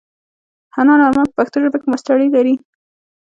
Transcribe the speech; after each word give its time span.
حنان 0.75 0.99
آرمل 1.07 1.27
په 1.29 1.35
پښتو 1.39 1.57
ژبه 1.63 1.77
کې 1.81 1.87
ماسټري 1.91 2.27
لري. 2.35 2.55